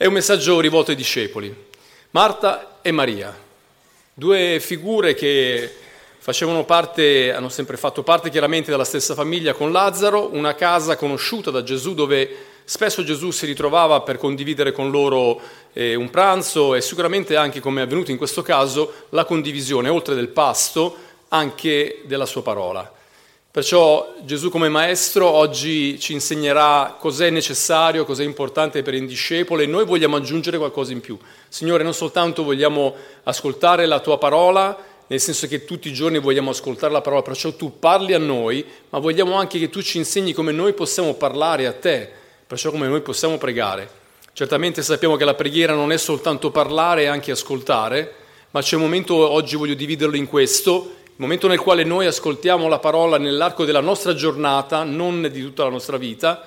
[0.00, 1.54] È un messaggio rivolto ai discepoli.
[2.12, 3.38] Marta e Maria,
[4.14, 5.70] due figure che
[6.16, 11.50] facevano parte, hanno sempre fatto parte chiaramente della stessa famiglia con Lazzaro, una casa conosciuta
[11.50, 12.34] da Gesù dove
[12.64, 15.38] spesso Gesù si ritrovava per condividere con loro
[15.74, 20.14] eh, un pranzo e sicuramente anche, come è avvenuto in questo caso, la condivisione, oltre
[20.14, 20.96] del pasto,
[21.28, 22.90] anche della sua parola.
[23.52, 29.66] Perciò Gesù come maestro oggi ci insegnerà cos'è necessario, cos'è importante per il discepolo e
[29.66, 31.18] noi vogliamo aggiungere qualcosa in più.
[31.48, 34.78] Signore, non soltanto vogliamo ascoltare la tua parola,
[35.08, 38.64] nel senso che tutti i giorni vogliamo ascoltare la parola, perciò tu parli a noi,
[38.90, 42.08] ma vogliamo anche che tu ci insegni come noi possiamo parlare a te,
[42.46, 43.90] perciò come noi possiamo pregare.
[44.32, 48.14] Certamente sappiamo che la preghiera non è soltanto parlare, è anche ascoltare,
[48.52, 52.66] ma c'è un momento, oggi voglio dividerlo in questo, il momento nel quale noi ascoltiamo
[52.66, 56.42] la parola nell'arco della nostra giornata, non di tutta la nostra vita,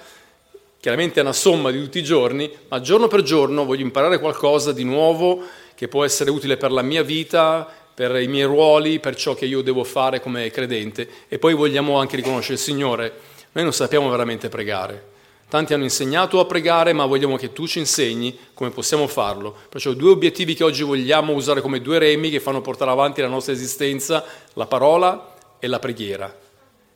[0.79, 4.71] chiaramente è una somma di tutti i giorni, ma giorno per giorno voglio imparare qualcosa
[4.73, 5.43] di nuovo
[5.75, 9.45] che può essere utile per la mia vita, per i miei ruoli, per ciò che
[9.45, 11.07] io devo fare come credente.
[11.27, 13.13] E poi vogliamo anche riconoscere, Signore,
[13.51, 15.12] noi non sappiamo veramente pregare.
[15.53, 19.55] Tanti hanno insegnato a pregare, ma vogliamo che tu ci insegni come possiamo farlo.
[19.69, 23.27] Perciò due obiettivi che oggi vogliamo usare come due remi che fanno portare avanti la
[23.27, 26.35] nostra esistenza, la parola e la preghiera.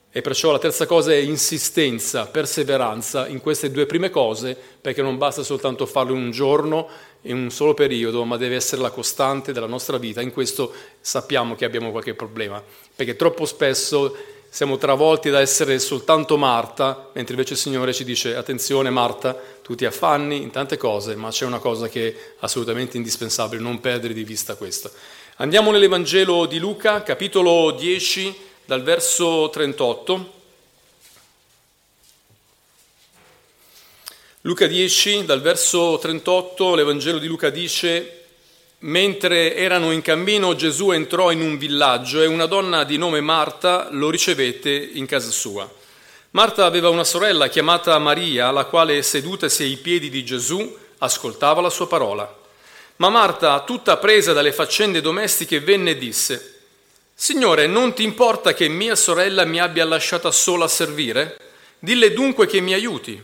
[0.09, 5.19] E perciò la terza cosa è insistenza, perseveranza in queste due prime cose, perché non
[5.19, 6.87] basta soltanto farlo in un giorno,
[7.21, 10.19] in un solo periodo, ma deve essere la costante della nostra vita.
[10.21, 12.59] In questo sappiamo che abbiamo qualche problema,
[12.95, 14.15] perché troppo spesso
[14.57, 19.75] siamo travolti da essere soltanto Marta, mentre invece il Signore ci dice attenzione Marta, tu
[19.75, 24.15] ti affanni in tante cose, ma c'è una cosa che è assolutamente indispensabile, non perdere
[24.15, 24.89] di vista questa.
[25.35, 30.33] Andiamo nell'Evangelo di Luca, capitolo 10, dal verso 38.
[34.41, 38.16] Luca 10, dal verso 38, l'Evangelo di Luca dice
[38.79, 43.87] Mentre erano in cammino Gesù entrò in un villaggio e una donna di nome Marta
[43.89, 45.67] lo ricevette in casa sua.
[46.31, 51.71] Marta aveva una sorella chiamata Maria, la quale sedutasi ai piedi di Gesù ascoltava la
[51.71, 52.31] sua parola.
[52.97, 56.59] Ma Marta, tutta presa dalle faccende domestiche, venne e disse,
[57.15, 61.39] Signore, non ti importa che mia sorella mi abbia lasciata sola a servire?
[61.79, 63.19] Dille dunque che mi aiuti.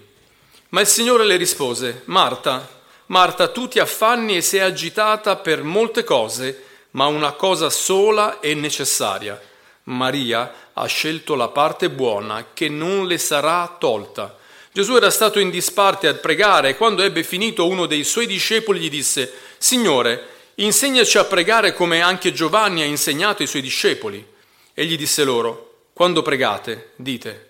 [0.69, 6.03] Ma il Signore le rispose, Marta, Marta, tu ti affanni e sei agitata per molte
[6.03, 9.40] cose, ma una cosa sola è necessaria.
[9.86, 14.38] Maria ha scelto la parte buona che non le sarà tolta.
[14.72, 18.80] Gesù era stato in disparte a pregare e quando ebbe finito uno dei suoi discepoli
[18.80, 24.25] gli disse, Signore, insegnaci a pregare come anche Giovanni ha insegnato ai suoi discepoli.
[24.74, 27.50] Egli disse loro, quando pregate, dite,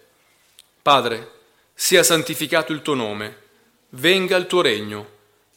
[0.82, 1.32] Padre,
[1.74, 3.38] sia santificato il tuo nome,
[3.90, 5.13] venga il tuo regno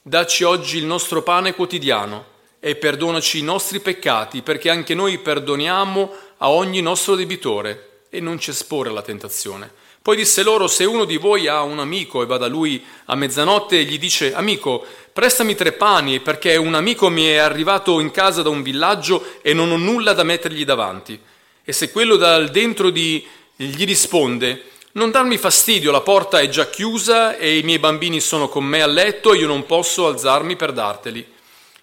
[0.08, 2.26] Dacci oggi il nostro pane quotidiano
[2.60, 8.38] e perdonaci i nostri peccati, perché anche noi perdoniamo a ogni nostro debitore e non
[8.38, 9.68] ci esporre alla tentazione.
[10.00, 13.16] Poi disse loro, se uno di voi ha un amico e va da lui a
[13.16, 18.12] mezzanotte e gli dice, amico, prestami tre pani perché un amico mi è arrivato in
[18.12, 21.20] casa da un villaggio e non ho nulla da mettergli davanti.
[21.64, 26.70] E se quello dal dentro di gli risponde, non darmi fastidio, la porta è già
[26.70, 30.56] chiusa e i miei bambini sono con me a letto e io non posso alzarmi
[30.56, 31.34] per darteli.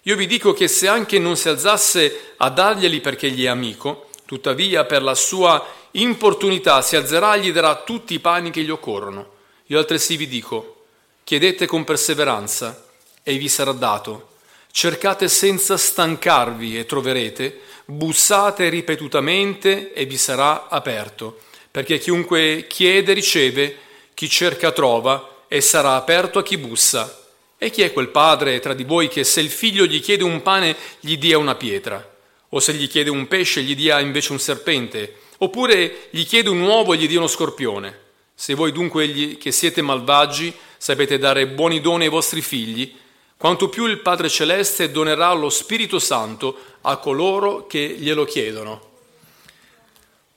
[0.02, 4.08] Io vi dico che se anche non si alzasse a darglieli perché gli è amico,
[4.24, 8.70] tuttavia per la sua importunità si alzerà e gli darà tutti i pani che gli
[8.70, 9.30] occorrono.
[9.66, 10.86] Io altresì vi dico,
[11.22, 12.84] chiedete con perseveranza
[13.22, 14.30] e vi sarà dato.
[14.72, 21.38] Cercate senza stancarvi e troverete, bussate ripetutamente e vi sarà aperto
[21.74, 23.76] perché chiunque chiede riceve,
[24.14, 27.26] chi cerca trova e sarà aperto a chi bussa.
[27.58, 30.40] E chi è quel padre tra di voi che se il figlio gli chiede un
[30.40, 32.16] pane gli dia una pietra?
[32.50, 35.16] O se gli chiede un pesce gli dia invece un serpente?
[35.38, 38.02] Oppure gli chiede un uovo e gli dia uno scorpione?
[38.36, 42.94] Se voi dunque che siete malvagi sapete dare buoni doni ai vostri figli,
[43.36, 48.83] quanto più il Padre Celeste donerà lo Spirito Santo a coloro che glielo chiedono.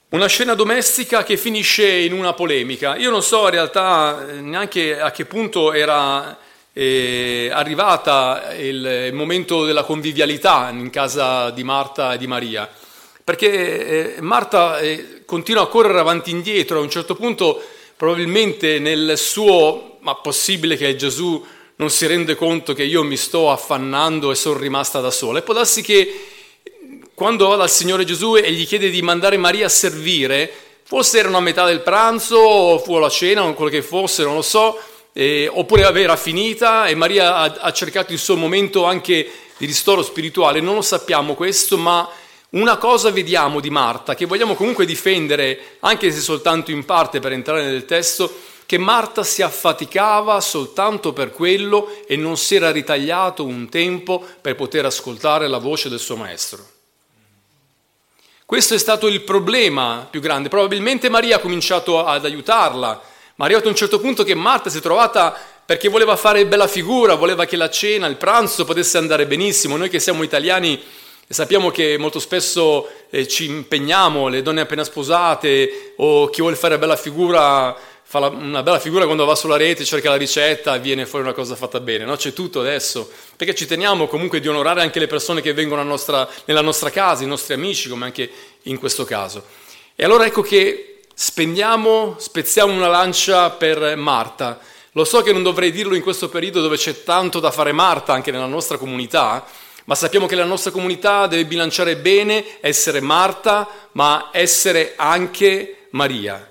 [0.09, 2.95] Una scena domestica che finisce in una polemica.
[2.95, 6.38] Io non so in realtà eh, neanche a che punto era
[6.71, 12.69] eh, arrivata il, il, momento della convivialità in casa di Marta e di Maria,
[13.21, 17.62] perché eh, Marta eh, continua a correre avanti e indietro, a un certo punto
[17.98, 21.45] probabilmente nel suo, ma possibile che Gesù
[21.75, 25.42] non si rende conto che io mi sto affannando e sono rimasta da sola, e
[25.42, 26.37] può darsi che
[27.18, 30.54] quando va dal Signore Gesù e gli chiede di mandare Maria a servire,
[30.84, 34.36] forse erano a metà del pranzo, o fu la cena, o quello che fosse, non
[34.36, 34.80] lo so,
[35.14, 40.04] eh, oppure era finita e Maria ha, ha cercato il suo momento anche di ristoro
[40.04, 42.08] spirituale, non lo sappiamo questo, ma
[42.52, 47.31] una cosa vediamo di Marta, che vogliamo comunque difendere, anche se soltanto in parte per
[47.31, 48.31] entrare nel testo,
[48.68, 54.54] che Marta si affaticava soltanto per quello e non si era ritagliato un tempo per
[54.54, 56.76] poter ascoltare la voce del suo maestro.
[58.48, 60.48] Questo è stato il problema più grande.
[60.48, 63.02] Probabilmente Maria ha cominciato ad aiutarla,
[63.36, 66.46] ma è arrivato a un certo punto che Marta si è trovata perché voleva fare
[66.46, 69.76] bella figura, voleva che la cena, il pranzo potesse andare benissimo.
[69.76, 70.82] Noi che siamo italiani
[71.28, 76.80] sappiamo che molto spesso eh, ci impegniamo, le donne appena sposate o chi vuole fare
[76.80, 77.76] bella figura
[78.09, 81.25] fa la, una bella figura quando va sulla rete, cerca la ricetta e viene fuori
[81.25, 82.15] una cosa fatta bene, no?
[82.15, 86.25] C'è tutto adesso, perché ci teniamo comunque di onorare anche le persone che vengono nostra,
[86.45, 88.31] nella nostra casa, i nostri amici, come anche
[88.63, 89.44] in questo caso.
[89.94, 94.57] E allora ecco che spendiamo, spezziamo una lancia per Marta.
[94.94, 98.13] Lo so che non dovrei dirlo in questo periodo dove c'è tanto da fare Marta
[98.13, 99.45] anche nella nostra comunità,
[99.83, 106.47] ma sappiamo che la nostra comunità deve bilanciare bene essere Marta, ma essere anche Maria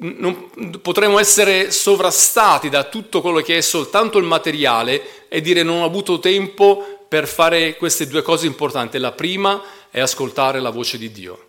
[0.00, 5.82] non, potremmo essere sovrastati da tutto quello che è soltanto il materiale e dire non
[5.82, 8.98] ho avuto tempo per fare queste due cose importanti.
[8.98, 11.48] La prima è ascoltare la voce di Dio.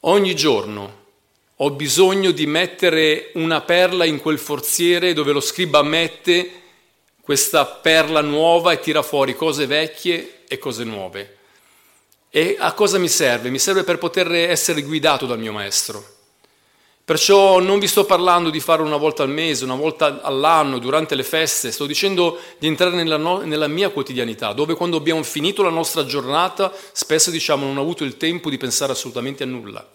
[0.00, 1.02] Ogni giorno
[1.56, 6.62] ho bisogno di mettere una perla in quel forziere dove lo scriba mette
[7.20, 11.36] questa perla nuova e tira fuori cose vecchie e cose nuove.
[12.30, 13.50] E a cosa mi serve?
[13.50, 16.13] Mi serve per poter essere guidato dal mio maestro.
[17.04, 21.14] Perciò non vi sto parlando di fare una volta al mese, una volta all'anno, durante
[21.14, 25.62] le feste, sto dicendo di entrare nella, no, nella, mia quotidianità, dove quando abbiamo finito
[25.62, 29.86] la nostra giornata spesso diciamo non ho avuto il tempo di pensare assolutamente a nulla.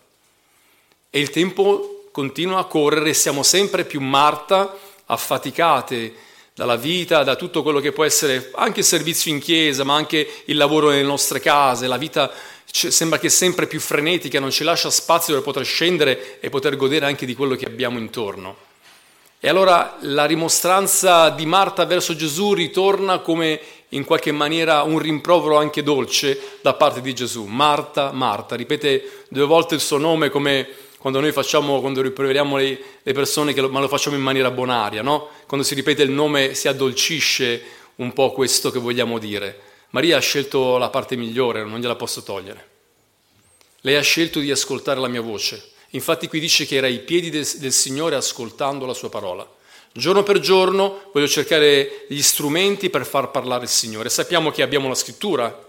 [1.09, 4.77] E il tempo continua a correre, siamo sempre più Marta,
[5.07, 6.13] affaticate
[6.53, 10.43] dalla vita, da tutto quello che può essere anche il servizio in chiesa, ma anche
[10.45, 12.31] il lavoro nelle nostre case, la vita
[12.71, 17.05] sembra che sempre più frenetica, non ci lascia spazio per poter scendere e poter godere
[17.05, 18.67] anche di quello che abbiamo intorno.
[19.41, 25.57] E allora la rimostranza di Marta verso Gesù ritorna come in qualche maniera un rimprovero
[25.57, 27.45] anche dolce da parte di Gesù.
[27.45, 30.67] Marta, Marta, ripete due volte il suo nome come
[30.97, 35.01] quando noi facciamo, quando rimproveriamo le, le persone, lo, ma lo facciamo in maniera bonaria,
[35.01, 35.29] no?
[35.47, 37.61] Quando si ripete il nome si addolcisce
[37.95, 39.68] un po' questo che vogliamo dire.
[39.91, 42.67] Maria ha scelto la parte migliore, non gliela posso togliere.
[43.81, 45.71] Lei ha scelto di ascoltare la mia voce.
[45.91, 49.49] Infatti qui dice che era ai piedi del, del Signore ascoltando la sua parola.
[49.91, 54.09] Giorno per giorno voglio cercare gli strumenti per far parlare il Signore.
[54.09, 55.67] Sappiamo che abbiamo la scrittura,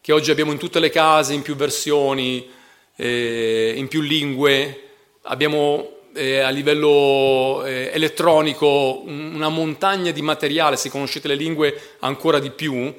[0.00, 2.46] che oggi abbiamo in tutte le case, in più versioni,
[2.96, 4.82] eh, in più lingue,
[5.22, 12.38] abbiamo eh, a livello eh, elettronico una montagna di materiale, se conoscete le lingue ancora
[12.38, 12.94] di più,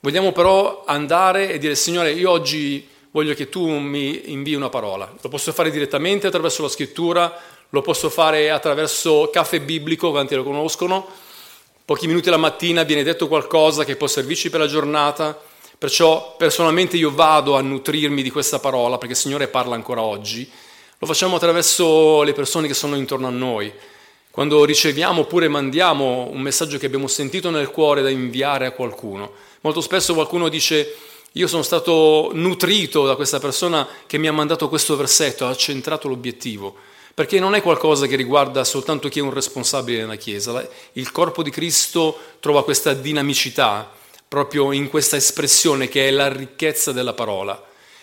[0.00, 5.10] Vogliamo però andare e dire, Signore, io oggi voglio che tu mi invii una parola.
[5.20, 7.34] Lo posso fare direttamente attraverso la scrittura,
[7.70, 11.06] lo posso fare attraverso caffè biblico, quanti lo conoscono.
[11.84, 15.38] Pochi minuti la mattina viene detto qualcosa che può servirci per la giornata.
[15.78, 20.48] Perciò personalmente io vado a nutrirmi di questa parola perché il Signore parla ancora oggi.
[20.98, 23.72] Lo facciamo attraverso le persone che sono intorno a noi.
[24.30, 29.32] Quando riceviamo oppure mandiamo un messaggio che abbiamo sentito nel cuore da inviare a qualcuno.
[29.66, 30.94] Molto spesso qualcuno dice
[31.32, 36.06] io sono stato nutrito da questa persona che mi ha mandato questo versetto, ha centrato
[36.06, 36.76] l'obiettivo,
[37.12, 40.64] perché non è qualcosa che riguarda soltanto chi è un responsabile nella Chiesa.
[40.92, 43.90] Il corpo di Cristo trova questa dinamicità
[44.28, 47.60] proprio in questa espressione che è la ricchezza della parola.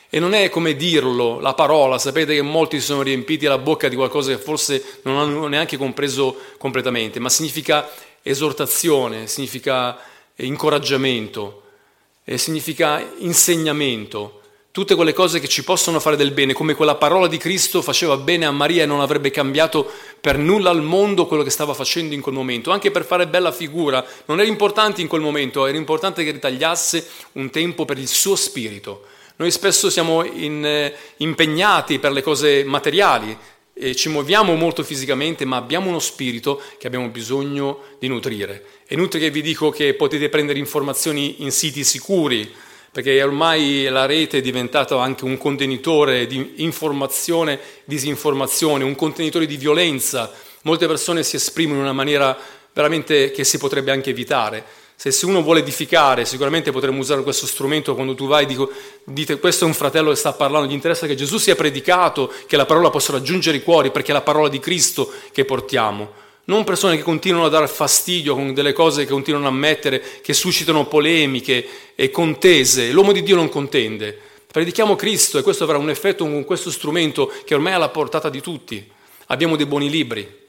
[0.10, 3.88] E non è come dirlo, la parola, sapete che molti si sono riempiti la bocca
[3.88, 7.90] di qualcosa che forse non hanno neanche compreso completamente, ma significa
[8.22, 11.62] esortazione, significa incoraggiamento,
[12.36, 14.42] significa insegnamento,
[14.74, 18.18] tutte quelle cose che ci possono fare del bene, come quella parola di Cristo faceva
[18.18, 19.88] bene a Maria e non avrebbe cambiato
[20.20, 23.52] per nulla al mondo quello che stava facendo in quel momento, anche per fare bella
[23.52, 28.08] figura, non era importante in quel momento, era importante che ritagliasse un tempo per il
[28.08, 29.04] suo spirito.
[29.36, 33.38] Noi spesso siamo in, eh, impegnati per le cose materiali,
[33.74, 38.66] e ci muoviamo molto fisicamente, ma abbiamo uno spirito che abbiamo bisogno di nutrire.
[38.86, 42.52] È inutile che vi dico che potete prendere informazioni in siti sicuri,
[42.92, 49.58] perché ormai la rete è diventata anche un contenitore di informazione, disinformazione, un contenitore di
[49.58, 50.32] violenza.
[50.62, 52.38] Molte persone si esprimono in una maniera
[52.72, 54.64] veramente che si potrebbe anche evitare.
[54.96, 58.72] Se, uno vuole edificare, sicuramente potremmo usare questo strumento quando tu vai e dico,
[59.04, 62.56] dite questo è un fratello che sta parlando, gli interessa che Gesù sia predicato, che
[62.56, 66.22] la parola possa raggiungere i cuori, perché è la parola di Cristo che portiamo.
[66.46, 70.34] non persone che continuano a dare fastidio con delle cose che continuano a mettere, che
[70.34, 72.92] suscitano polemiche e contese.
[72.92, 74.18] L'uomo di Dio non contende.
[74.52, 78.30] Predichiamo Cristo e questo avrà un effetto con questo strumento che ormai è alla portata
[78.30, 78.88] di tutti.
[79.28, 80.43] Abbiamo dei buoni libri.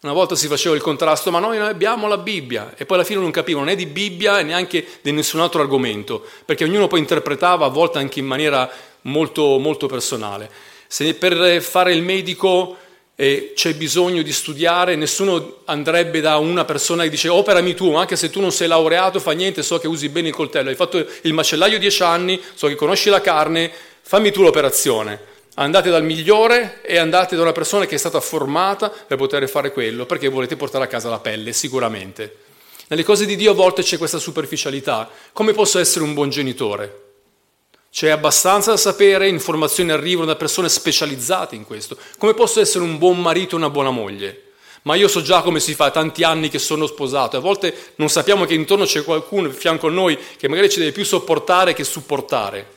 [0.00, 3.18] Una volta si faceva il contrasto, ma noi abbiamo la Bibbia e poi alla fine
[3.18, 7.68] non capivano né di Bibbia neanche di nessun altro argomento, perché ognuno poi interpretava a
[7.68, 8.70] volte anche in maniera
[9.02, 10.48] molto, molto personale.
[10.86, 12.76] Se per fare il medico
[13.16, 18.14] e c'è bisogno di studiare, nessuno andrebbe da una persona che dice operami tu, anche
[18.14, 21.04] se tu non sei laureato, fa niente, so che usi bene il coltello, hai fatto
[21.22, 23.68] il macellaio dieci anni, so che conosci la carne,
[24.02, 25.37] fammi tu l'operazione.
[25.60, 29.72] Andate dal migliore e andate da una persona che è stata formata per poter fare
[29.72, 32.36] quello, perché volete portare a casa la pelle, sicuramente.
[32.86, 35.10] Nelle cose di Dio a volte c'è questa superficialità.
[35.32, 37.06] Come posso essere un buon genitore?
[37.90, 41.98] C'è abbastanza da sapere, informazioni arrivano da persone specializzate in questo.
[42.18, 44.52] Come posso essere un buon marito e una buona moglie?
[44.82, 48.08] Ma io so già come si fa, tanti anni che sono sposato, a volte non
[48.08, 51.82] sappiamo che intorno c'è qualcuno fianco a noi che magari ci deve più sopportare che
[51.82, 52.76] supportare.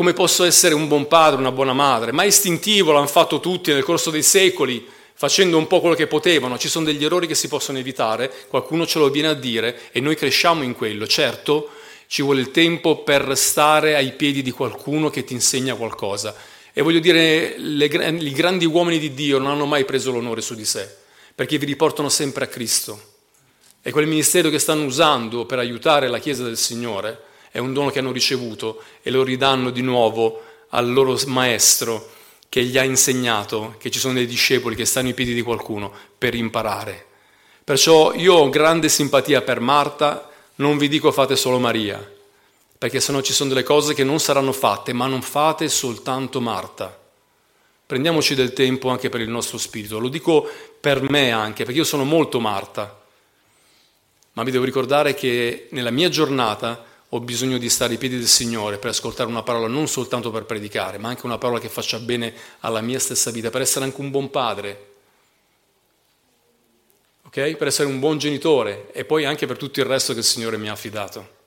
[0.00, 2.10] Come posso essere un buon padre, una buona madre?
[2.10, 6.56] Ma istintivo l'hanno fatto tutti nel corso dei secoli, facendo un po' quello che potevano.
[6.56, 10.00] Ci sono degli errori che si possono evitare, qualcuno ce lo viene a dire e
[10.00, 11.06] noi cresciamo in quello.
[11.06, 11.68] Certo,
[12.06, 16.34] ci vuole il tempo per stare ai piedi di qualcuno che ti insegna qualcosa.
[16.72, 20.54] E voglio dire, le, i grandi uomini di Dio non hanno mai preso l'onore su
[20.54, 20.88] di sé,
[21.34, 22.98] perché vi riportano sempre a Cristo.
[23.82, 27.90] E quel ministero che stanno usando per aiutare la Chiesa del Signore è un dono
[27.90, 32.10] che hanno ricevuto e lo ridanno di nuovo al loro maestro
[32.48, 35.92] che gli ha insegnato che ci sono dei discepoli che stanno ai piedi di qualcuno
[36.16, 37.06] per imparare.
[37.62, 41.98] Perciò io ho grande simpatia per Marta non vi dico fate solo Maria,
[42.76, 46.98] perché sennò ci sono delle cose che non saranno fatte, ma non fate soltanto Marta.
[47.86, 50.48] Prendiamoci del tempo anche per il nostro spirito, lo dico
[50.80, 53.00] per me anche, perché io sono molto Marta,
[54.32, 58.28] ma vi devo ricordare che nella mia giornata ho bisogno di stare ai piedi del
[58.28, 61.98] Signore per ascoltare una parola non soltanto per predicare, ma anche una parola che faccia
[61.98, 64.88] bene alla mia stessa vita, per essere anche un buon padre,
[67.24, 67.56] okay?
[67.56, 70.56] per essere un buon genitore e poi anche per tutto il resto che il Signore
[70.56, 71.38] mi ha affidato.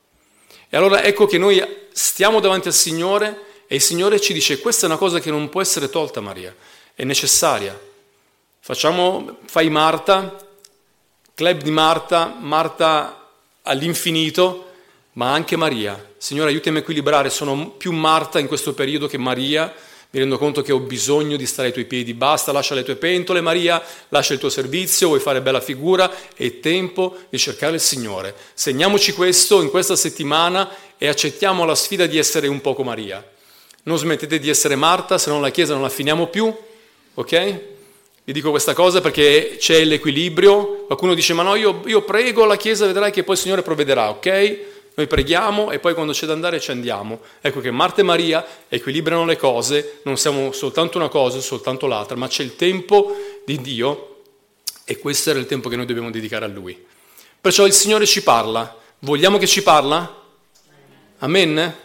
[0.68, 4.86] E allora ecco che noi stiamo davanti al Signore e il Signore ci dice questa
[4.86, 6.54] è una cosa che non può essere tolta Maria,
[6.94, 7.80] è necessaria.
[8.60, 10.46] Facciamo, fai Marta,
[11.34, 13.30] club di Marta, Marta
[13.62, 14.72] all'infinito,
[15.14, 16.12] ma anche Maria.
[16.18, 19.74] Signore aiutami a equilibrare, sono più Marta in questo periodo che Maria,
[20.14, 22.96] mi rendo conto che ho bisogno di stare ai tuoi piedi, basta, lascia le tue
[22.96, 27.82] pentole Maria, lascia il tuo servizio, vuoi fare bella figura, è tempo di cercare il
[27.82, 28.36] Signore.
[28.54, 33.28] Segniamoci questo in questa settimana e accettiamo la sfida di essere un poco Maria.
[33.84, 36.54] Non smettete di essere Marta, se no la Chiesa non la finiamo più,
[37.16, 37.60] ok?
[38.24, 42.56] Vi dico questa cosa perché c'è l'equilibrio, qualcuno dice ma no io, io prego la
[42.56, 44.73] Chiesa, vedrai che poi il Signore provvederà, ok?
[44.96, 47.22] Noi preghiamo e poi quando c'è da andare ci andiamo.
[47.42, 52.16] Ecco che Marta e Maria equilibrano le cose, non siamo soltanto una cosa, soltanto l'altra,
[52.16, 54.22] ma c'è il tempo di Dio
[54.86, 56.86] e questo era il tempo che noi dobbiamo dedicare a Lui.
[57.42, 58.78] Perciò il Signore ci parla.
[59.00, 60.22] Vogliamo che ci parla?
[61.20, 61.76] Amen?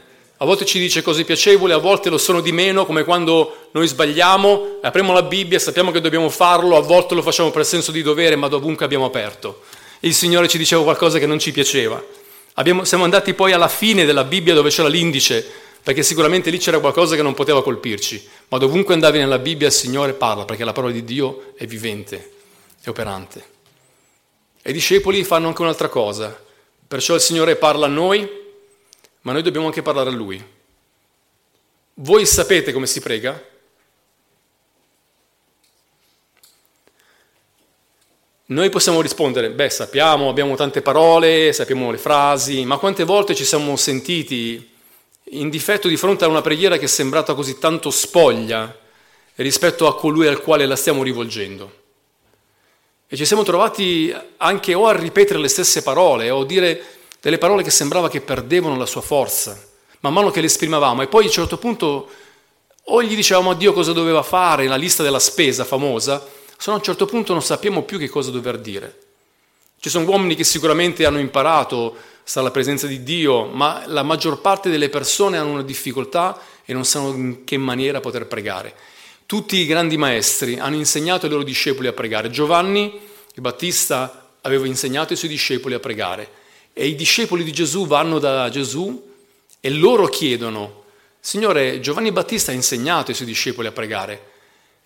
[0.40, 3.88] A volte ci dice cose piacevoli, a volte lo sono di meno, come quando noi
[3.88, 8.02] sbagliamo, apriamo la Bibbia, sappiamo che dobbiamo farlo, a volte lo facciamo per senso di
[8.02, 9.62] dovere, ma dovunque abbiamo aperto.
[10.00, 12.00] Il Signore ci diceva qualcosa che non ci piaceva.
[12.58, 15.46] Abbiamo, siamo andati poi alla fine della Bibbia dove c'era l'indice,
[15.80, 19.72] perché sicuramente lì c'era qualcosa che non poteva colpirci, ma dovunque andavi nella Bibbia il
[19.72, 22.32] Signore parla, perché la parola di Dio è vivente,
[22.82, 23.44] è operante.
[24.60, 26.36] E i discepoli fanno anche un'altra cosa,
[26.86, 28.28] perciò il Signore parla a noi,
[29.20, 30.44] ma noi dobbiamo anche parlare a Lui.
[31.94, 33.40] Voi sapete come si prega?
[38.50, 43.44] Noi possiamo rispondere, beh sappiamo, abbiamo tante parole, sappiamo le frasi, ma quante volte ci
[43.44, 44.70] siamo sentiti
[45.32, 48.74] in difetto di fronte a una preghiera che è sembrata così tanto spoglia
[49.34, 51.72] rispetto a colui al quale la stiamo rivolgendo?
[53.06, 56.82] E ci siamo trovati anche o a ripetere le stesse parole o a dire
[57.20, 59.62] delle parole che sembrava che perdevano la sua forza,
[60.00, 62.08] man mano che le esprimevamo e poi a un certo punto
[62.82, 66.74] o gli dicevamo a Dio cosa doveva fare, la lista della spesa famosa, se a
[66.74, 68.98] un certo punto non sappiamo più che cosa dover dire.
[69.78, 74.40] Ci sono uomini che sicuramente hanno imparato, sta alla presenza di Dio, ma la maggior
[74.40, 78.74] parte delle persone hanno una difficoltà e non sanno in che maniera poter pregare.
[79.24, 82.28] Tutti i grandi maestri hanno insegnato ai loro discepoli a pregare.
[82.28, 82.92] Giovanni
[83.34, 86.28] il Battista aveva insegnato ai suoi discepoli a pregare
[86.72, 89.14] e i discepoli di Gesù vanno da Gesù
[89.60, 90.82] e loro chiedono,
[91.20, 94.36] Signore, Giovanni Battista ha insegnato ai suoi discepoli a pregare,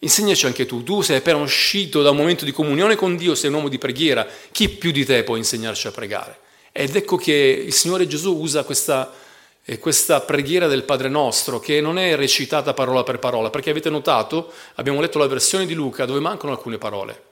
[0.04, 3.50] Insegnaci anche tu, tu sei appena uscito da un momento di comunione con Dio, sei
[3.50, 6.40] un uomo di preghiera, chi più di te può insegnarci a pregare?
[6.73, 7.32] Ed ecco che
[7.64, 9.12] il Signore Gesù usa questa,
[9.64, 13.90] eh, questa preghiera del Padre nostro, che non è recitata parola per parola, perché avete
[13.90, 17.23] notato, abbiamo letto la versione di Luca dove mancano alcune parole.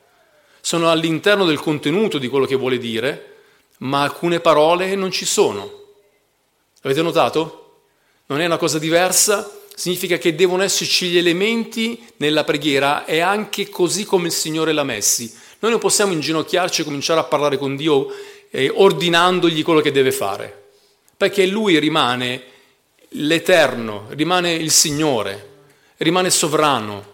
[0.60, 3.34] Sono all'interno del contenuto di quello che vuole dire,
[3.78, 5.86] ma alcune parole non ci sono.
[6.82, 7.80] Avete notato?
[8.26, 9.59] Non è una cosa diversa?
[9.80, 14.84] Significa che devono esserci gli elementi nella preghiera e anche così come il Signore l'ha
[14.84, 15.32] messi.
[15.60, 18.08] Noi non possiamo inginocchiarci e cominciare a parlare con Dio
[18.50, 20.64] eh, ordinandogli quello che deve fare,
[21.16, 22.42] perché Lui rimane
[23.12, 25.49] l'Eterno, rimane il Signore,
[25.96, 27.12] rimane sovrano.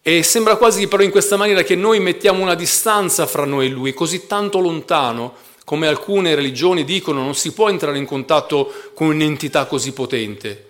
[0.00, 3.70] E sembra quasi però in questa maniera che noi mettiamo una distanza fra noi e
[3.70, 9.08] Lui, così tanto lontano, come alcune religioni dicono, non si può entrare in contatto con
[9.08, 10.68] un'entità così potente.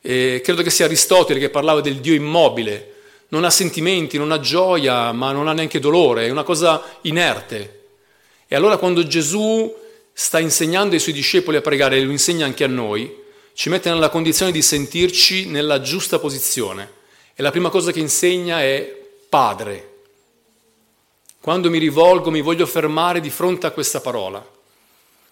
[0.00, 2.94] E credo che sia Aristotele che parlava del Dio immobile,
[3.28, 7.78] non ha sentimenti, non ha gioia, ma non ha neanche dolore, è una cosa inerte.
[8.48, 9.72] E allora quando Gesù
[10.12, 13.14] sta insegnando ai suoi discepoli a pregare e lo insegna anche a noi,
[13.54, 16.98] ci mette nella condizione di sentirci nella giusta posizione.
[17.34, 19.88] E la prima cosa che insegna è Padre.
[21.40, 24.44] Quando mi rivolgo mi voglio fermare di fronte a questa parola.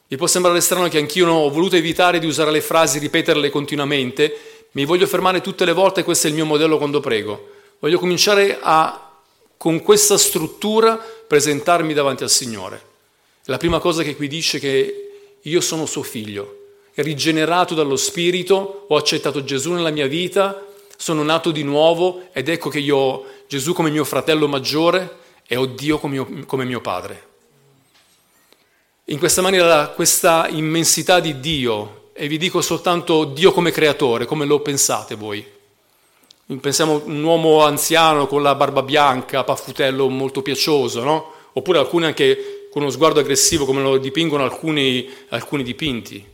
[0.06, 4.57] Vi può sembrare strano che anch'io ho voluto evitare di usare le frasi, ripeterle continuamente,
[4.72, 7.50] mi voglio fermare tutte le volte, questo è il mio modello quando prego.
[7.78, 9.10] Voglio cominciare a,
[9.56, 12.82] con questa struttura, presentarmi davanti al Signore.
[13.44, 15.10] La prima cosa che qui dice è che
[15.40, 16.56] io sono suo figlio,
[16.94, 20.64] rigenerato dallo Spirito, ho accettato Gesù nella mia vita,
[20.96, 25.56] sono nato di nuovo ed ecco che io ho Gesù come mio fratello maggiore e
[25.56, 27.26] ho Dio come mio, come mio padre.
[29.06, 34.44] In questa maniera questa immensità di Dio e vi dico soltanto Dio come creatore, come
[34.44, 35.46] lo pensate voi?
[36.60, 41.32] Pensiamo un uomo anziano con la barba bianca, paffutello molto piacioso, no?
[41.52, 46.26] Oppure alcuni anche con uno sguardo aggressivo come lo dipingono alcuni, alcuni dipinti.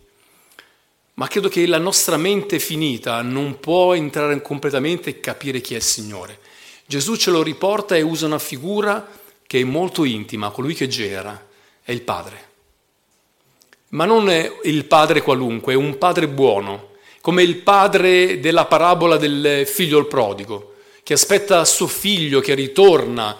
[1.14, 5.76] Ma credo che la nostra mente finita non può entrare completamente e capire chi è
[5.76, 6.38] il Signore.
[6.86, 9.06] Gesù ce lo riporta e usa una figura
[9.46, 11.46] che è molto intima, colui che genera,
[11.82, 12.52] è il Padre
[13.90, 19.16] ma non è il padre qualunque, è un padre buono, come il padre della parabola
[19.16, 23.36] del figlio il prodigo, che aspetta suo figlio che ritorna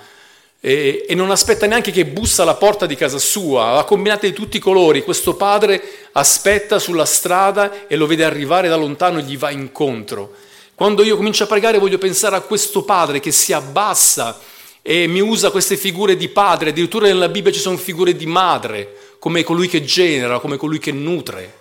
[0.67, 4.33] e, e non aspetta neanche che bussa alla porta di casa sua, ha combinate di
[4.33, 9.23] tutti i colori, questo padre aspetta sulla strada e lo vede arrivare da lontano e
[9.25, 10.33] gli va incontro.
[10.75, 14.41] Quando io comincio a pregare voglio pensare a questo padre che si abbassa
[14.81, 19.04] e mi usa queste figure di padre, addirittura nella Bibbia ci sono figure di madre,
[19.25, 21.61] come colui che genera, come colui che nutre.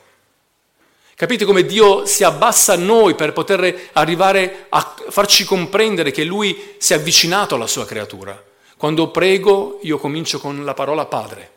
[1.15, 6.75] Capite come Dio si abbassa a noi per poter arrivare a farci comprendere che Lui
[6.77, 8.43] si è avvicinato alla sua creatura.
[8.75, 11.51] Quando prego io comincio con la parola Padre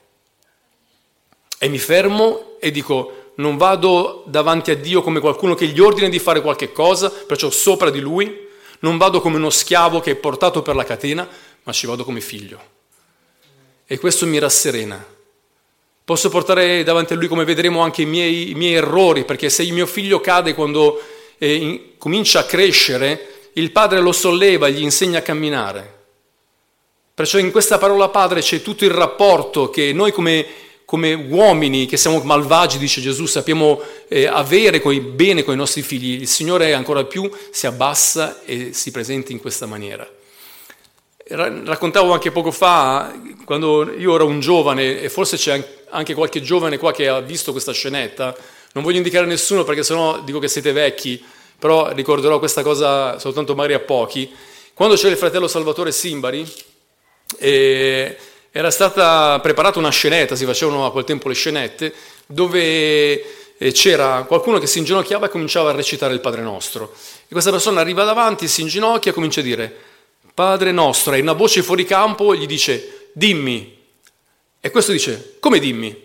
[1.59, 6.09] e mi fermo e dico non vado davanti a Dio come qualcuno che gli ordina
[6.09, 8.47] di fare qualche cosa, perciò sopra di Lui,
[8.79, 11.29] non vado come uno schiavo che è portato per la catena,
[11.65, 12.61] ma ci vado come figlio.
[13.85, 15.15] E questo mi rasserena
[16.07, 19.65] Posso portare davanti a lui, come vedremo, anche i miei, i miei errori, perché se
[19.65, 21.03] il mio figlio cade quando
[21.37, 25.95] eh, in, comincia a crescere, il padre lo solleva, gli insegna a camminare.
[27.13, 30.47] Perciò in questa parola padre c'è tutto il rapporto che noi come,
[30.85, 35.83] come uomini, che siamo malvagi, dice Gesù, sappiamo eh, avere coi, bene con i nostri
[35.83, 36.21] figli.
[36.21, 40.09] Il Signore ancora più si abbassa e si presenta in questa maniera.
[41.29, 43.13] Raccontavo anche poco fa,
[43.45, 47.51] quando io ero un giovane, e forse c'è anche qualche giovane qua che ha visto
[47.51, 48.33] questa scenetta,
[48.75, 51.21] non voglio indicare nessuno perché sennò dico che siete vecchi,
[51.59, 54.33] però ricorderò questa cosa soltanto magari a pochi.
[54.73, 56.49] Quando c'era il fratello Salvatore Simbari,
[57.39, 58.17] eh,
[58.53, 61.93] era stata preparata una scenetta, si facevano a quel tempo le scenette,
[62.27, 66.93] dove eh, c'era qualcuno che si inginocchiava e cominciava a recitare il Padre Nostro.
[67.27, 69.77] E questa persona arriva davanti, si inginocchia e comincia a dire
[70.37, 73.75] Padre nostro, e una voce fuori campo gli dice, dimmi.
[74.61, 75.99] E questo dice, come dimmi?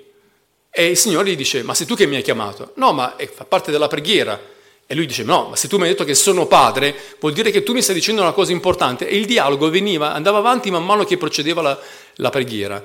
[0.70, 2.72] E il Signore gli dice, ma sei tu che mi hai chiamato?
[2.76, 4.40] No, ma fa parte della preghiera.
[4.88, 7.52] E lui dice, no, ma se tu mi hai detto che sono padre, vuol dire
[7.52, 9.06] che tu mi stai dicendo una cosa importante.
[9.06, 11.78] E il dialogo veniva, andava avanti man mano che procedeva la,
[12.16, 12.82] la preghiera.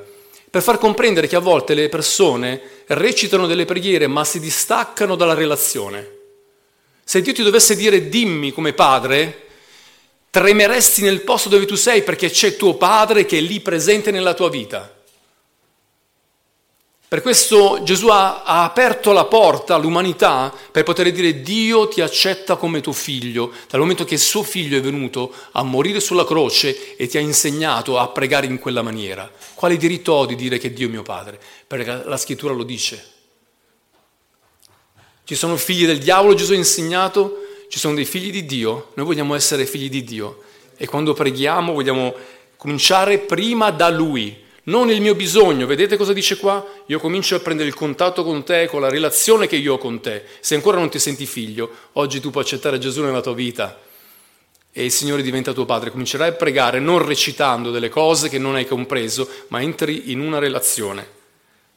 [0.51, 5.35] Per far comprendere che a volte le persone recitano delle preghiere ma si distaccano dalla
[5.35, 6.11] relazione.
[7.05, 9.46] Se Dio ti dovesse dire dimmi come padre,
[10.37, 14.35] tremeresti nel posto dove tu sei perché c'è tuo padre che è lì presente nella
[14.35, 14.95] tua vita.
[17.09, 22.83] Per questo Gesù ha, aperto la porta all'umanità per poter dire Dio ti accetta come
[22.83, 27.17] tuo figlio, dal momento che suo figlio è venuto a morire sulla croce e ti
[27.17, 29.31] ha insegnato a pregare in quella maniera.
[29.55, 31.41] Quale diritto ho di dire che Dio è mio padre?
[31.67, 33.03] Perché la scrittura lo dice.
[35.25, 39.07] Ci sono figli del diavolo, Gesù ha insegnato, ci sono dei figli di Dio, noi
[39.07, 40.43] vogliamo essere figli di Dio
[40.77, 42.15] e quando preghiamo vogliamo
[42.57, 45.67] cominciare prima da Lui non il mio bisogno.
[45.67, 46.65] Vedete cosa dice qua?
[46.87, 50.01] Io comincio a prendere il contatto con te, con la relazione che io ho con
[50.01, 50.25] te.
[50.41, 53.81] Se ancora non ti senti figlio, oggi tu puoi accettare Gesù nella tua vita
[54.73, 55.91] e il Signore diventa tuo padre.
[55.91, 60.39] Comincerai a pregare non recitando delle cose che non hai compreso, ma entri in una
[60.39, 61.16] relazione.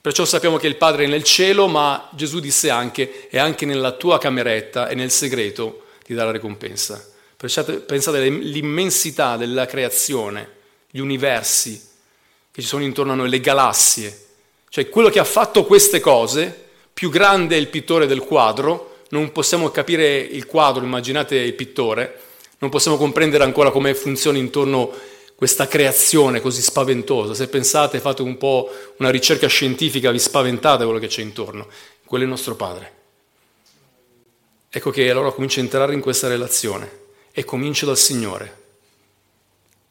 [0.01, 3.91] Perciò sappiamo che il Padre è nel cielo, ma Gesù disse anche, è anche nella
[3.91, 7.05] tua cameretta e nel segreto ti dà la ricompensa.
[7.35, 10.49] Pensate all'immensità della creazione,
[10.89, 11.81] gli universi,
[12.51, 14.25] che ci sono intorno a noi, le galassie.
[14.69, 19.33] Cioè quello che ha fatto queste cose, più grande è il pittore del quadro, non
[19.33, 22.19] possiamo capire il quadro, immaginate il pittore,
[22.59, 24.93] non possiamo comprendere ancora come funziona intorno
[25.39, 27.33] questa creazione così spaventosa.
[27.33, 31.65] Se pensate, fate un po' una ricerca scientifica, vi spaventate quello che c'è intorno.
[32.03, 32.91] Quello è il nostro Padre.
[34.69, 36.91] Ecco che allora comincio a entrare in questa relazione
[37.31, 38.63] e comincio dal Signore.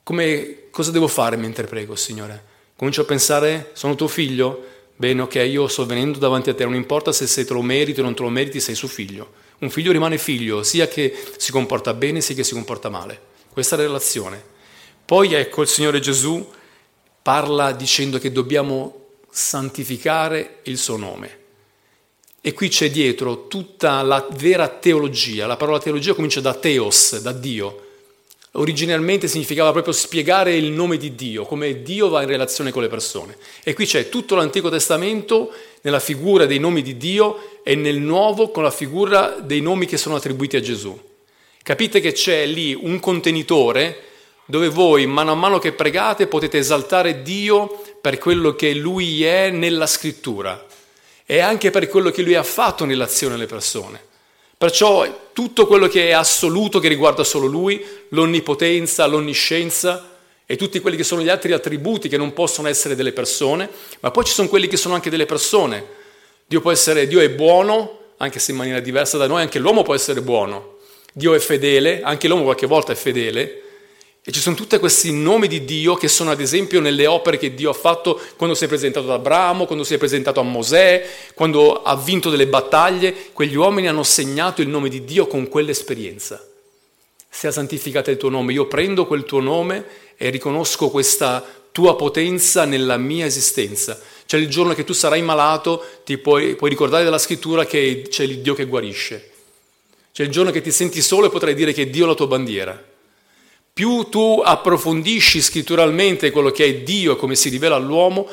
[0.03, 2.45] Come, cosa devo fare mentre prego, Signore?
[2.77, 4.67] Comincio a pensare, sono tuo figlio?
[4.97, 8.01] Bene, ok, io sto venendo davanti a te, non importa se, se te lo meriti
[8.01, 9.33] o non te lo meriti, sei suo figlio.
[9.61, 13.19] Un figlio rimane figlio, sia che si comporta bene, sia che si comporta male.
[13.51, 14.57] Questa è la relazione.
[15.09, 16.47] Poi ecco il Signore Gesù
[17.23, 21.39] parla dicendo che dobbiamo santificare il suo nome.
[22.43, 25.47] E qui c'è dietro tutta la vera teologia.
[25.47, 27.87] La parola teologia comincia da teos, da Dio
[28.53, 32.89] originalmente significava proprio spiegare il nome di Dio, come Dio va in relazione con le
[32.89, 33.37] persone.
[33.63, 35.51] E qui c'è tutto l'Antico Testamento
[35.83, 39.97] nella figura dei nomi di Dio e nel Nuovo con la figura dei nomi che
[39.97, 40.99] sono attribuiti a Gesù.
[41.63, 44.03] Capite che c'è lì un contenitore
[44.51, 49.51] dove voi, mano a mano che pregate, potete esaltare Dio per quello che Lui è
[49.51, 50.65] nella scrittura
[51.27, 54.01] e anche per quello che Lui ha fatto nell'azione alle persone.
[54.57, 60.97] Perciò tutto quello che è assoluto, che riguarda solo Lui, l'onnipotenza, l'onniscienza e tutti quelli
[60.97, 63.69] che sono gli altri attributi che non possono essere delle persone,
[64.01, 65.85] ma poi ci sono quelli che sono anche delle persone.
[66.47, 69.83] Dio può essere, Dio è buono, anche se in maniera diversa da noi, anche l'uomo
[69.83, 70.79] può essere buono.
[71.13, 73.65] Dio è fedele, anche l'uomo qualche volta è fedele,
[74.29, 77.55] e ci sono tutti questi nomi di Dio che sono ad esempio nelle opere che
[77.55, 81.03] Dio ha fatto quando si è presentato ad Abramo, quando si è presentato a Mosè,
[81.33, 83.31] quando ha vinto delle battaglie.
[83.33, 86.47] Quegli uomini hanno segnato il nome di Dio con quell'esperienza.
[87.27, 88.53] Sia santificato il tuo nome.
[88.53, 89.87] Io prendo quel tuo nome
[90.19, 93.99] e riconosco questa tua potenza nella mia esistenza.
[94.27, 98.25] Cioè il giorno che tu sarai malato ti puoi, puoi ricordare della scrittura che c'è
[98.25, 99.31] il Dio che guarisce.
[100.13, 102.88] Cioè il giorno che ti senti solo potrai dire che Dio è la tua bandiera
[103.79, 108.27] più tu approfondisci scritturalmente quello che è Dio e come si rivela all'uomo,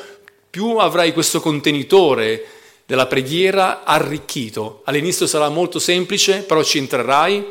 [0.50, 2.44] più avrai questo contenitore
[2.84, 4.80] della preghiera arricchito.
[4.86, 7.46] All'inizio sarà molto semplice, però ci entrerai,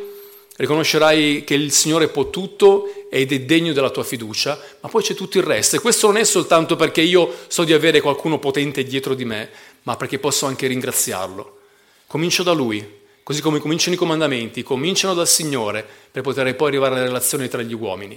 [0.58, 5.14] riconoscerai che il Signore può tutto ed è degno della tua fiducia, ma poi c'è
[5.14, 5.78] tutto il resto.
[5.78, 9.50] E questo non è soltanto perché io so di avere qualcuno potente dietro di me,
[9.84, 11.60] ma perché posso anche ringraziarlo.
[12.08, 12.86] Comincio da Lui,
[13.26, 17.64] così come cominciano i comandamenti, cominciano dal Signore per poter poi arrivare alle relazioni tra
[17.64, 18.16] gli uomini.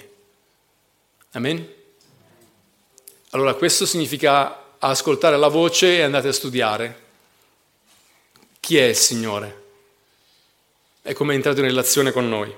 [1.32, 1.66] Amen?
[3.30, 7.02] Allora questo significa ascoltare la voce e andate a studiare.
[8.60, 9.62] Chi è il Signore?
[11.00, 12.54] E come è entrato in relazione con noi.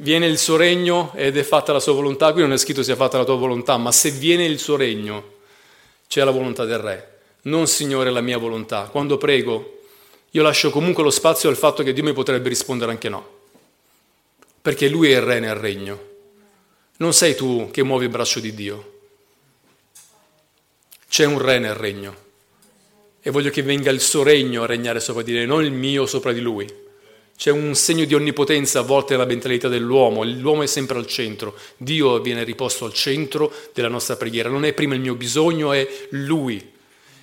[0.00, 2.94] Viene il suo regno ed è fatta la sua volontà, qui non è scritto sia
[2.94, 5.36] fatta la tua volontà, ma se viene il suo regno
[6.08, 7.20] c'è la volontà del Re.
[7.44, 8.90] Non Signore la mia volontà.
[8.90, 9.75] Quando prego
[10.36, 13.26] io lascio comunque lo spazio al fatto che Dio mi potrebbe rispondere anche no,
[14.60, 16.14] perché Lui è il Re nel regno.
[16.98, 18.92] Non sei tu che muovi il braccio di Dio.
[21.08, 22.24] C'è un Re nel regno
[23.22, 26.04] e voglio che venga il suo regno a regnare sopra di lei, non il mio
[26.04, 26.70] sopra di lui.
[27.34, 31.58] C'è un segno di onnipotenza a volte nella mentalità dell'uomo, l'uomo è sempre al centro,
[31.78, 35.88] Dio viene riposto al centro della nostra preghiera, non è prima il mio bisogno, è
[36.10, 36.74] Lui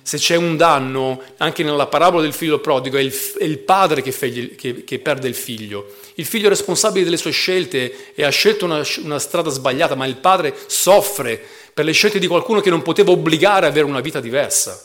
[0.04, 4.02] se c'è un danno, anche nella parabola del figlio prodigo, è il, è il padre
[4.02, 5.94] che, fegli, che, che, perde il figlio.
[6.16, 10.04] Il figlio è responsabile delle sue scelte e ha scelto una, una strada sbagliata, ma
[10.04, 14.00] il padre soffre per le scelte di qualcuno che non poteva obbligare ad avere una
[14.00, 14.78] vita diversa.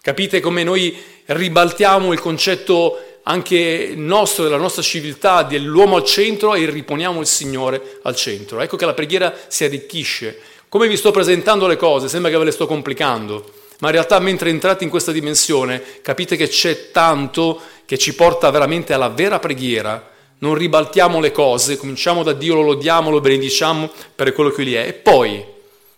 [0.00, 6.64] Capite come noi ribaltiamo il concetto anche nostro, della nostra civiltà, dell'uomo al centro e
[6.70, 8.60] riponiamo il Signore al centro.
[8.62, 10.38] Ecco che la preghiera si arricchisce.
[10.70, 13.64] Come vi sto presentando le cose, sembra che ve le sto complicando.
[13.78, 18.50] Ma in realtà mentre entrate in questa dimensione capite che c'è tanto che ci porta
[18.50, 20.12] veramente alla vera preghiera.
[20.38, 24.74] Non ribaltiamo le cose, cominciamo da Dio, lo lodiamo, lo benediciamo per quello che Lui
[24.74, 24.86] è.
[24.86, 25.44] E poi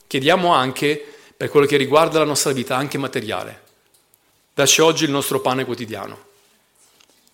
[0.06, 1.04] chiediamo anche,
[1.36, 3.62] per quello che riguarda la nostra vita, anche materiale.
[4.54, 6.26] Dacci oggi il nostro pane quotidiano.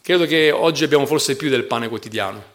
[0.03, 2.53] Credo che oggi abbiamo forse più del pane quotidiano.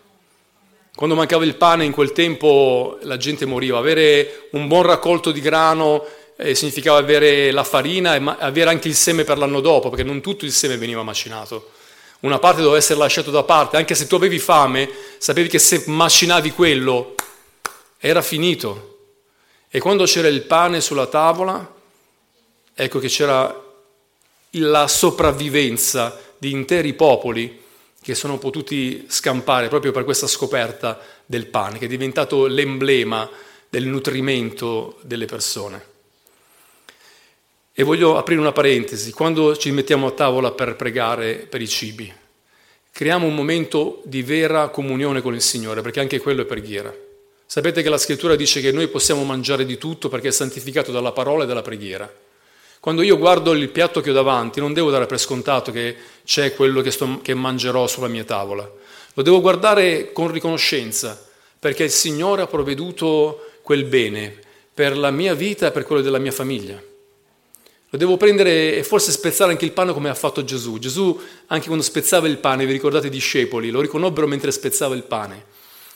[0.95, 3.77] Quando mancava il pane in quel tempo la gente moriva.
[3.77, 6.05] Avere un buon raccolto di grano
[6.41, 10.05] eh, significava avere la farina e ma- avere anche il seme per l'anno dopo, perché
[10.05, 11.71] non tutto il seme veniva macinato.
[12.21, 15.83] Una parte doveva essere lasciata da parte, anche se tu avevi fame, sapevi che se
[15.87, 17.15] macinavi quello
[17.97, 18.97] era finito.
[19.69, 21.75] E quando c'era il pane sulla tavola,
[22.73, 23.67] ecco che c'era
[24.51, 27.61] la sopravvivenza di interi popoli
[28.01, 33.29] che sono potuti scampare proprio per questa scoperta del pane, che è diventato l'emblema
[33.69, 35.88] del nutrimento delle persone.
[37.79, 42.13] E voglio aprire una parentesi, quando ci mettiamo a tavola per pregare per i cibi,
[42.91, 46.93] creiamo un momento di vera comunione con il Signore, perché anche quello è preghiera.
[47.45, 51.13] Sapete che la scrittura dice che noi possiamo mangiare di tutto perché è santificato dalla
[51.13, 52.13] parola e dalla preghiera.
[52.81, 56.53] Quando io guardo il piatto che ho davanti, non devo dare per scontato che c'è
[56.55, 58.69] quello che, sto, che mangerò sulla mia tavola.
[59.13, 61.17] Lo devo guardare con riconoscenza,
[61.57, 64.37] perché il Signore ha provveduto quel bene
[64.73, 66.87] per la mia vita e per quello della mia famiglia.
[67.91, 70.77] Lo devo prendere e forse spezzare anche il pane come ha fatto Gesù.
[70.77, 75.03] Gesù, anche quando spezzava il pane, vi ricordate i discepoli, lo riconobbero mentre spezzava il
[75.03, 75.45] pane.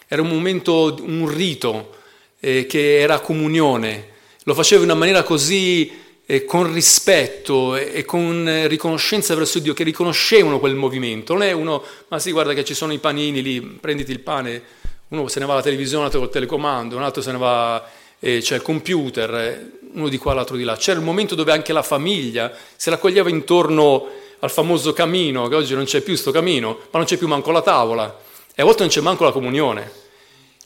[0.08, 1.96] Era un momento, un rito
[2.40, 4.08] eh, che era comunione.
[4.44, 9.84] Lo faceva in una maniera così e con rispetto e con riconoscenza verso Dio, che
[9.84, 11.34] riconoscevano quel movimento.
[11.34, 14.62] Non è uno, ma sì, guarda che ci sono i panini lì, prenditi il pane,
[15.10, 17.88] uno se ne va alla televisione, l'altro col telecomando, un altro se ne va,
[18.20, 20.76] eh, c'è il computer, eh, uno di qua, l'altro di là.
[20.76, 24.08] C'era il momento dove anche la famiglia se la coglieva intorno
[24.40, 27.52] al famoso camino, che oggi non c'è più sto camino, ma non c'è più manco
[27.52, 28.20] la tavola,
[28.54, 30.02] e a volte non c'è manco la comunione.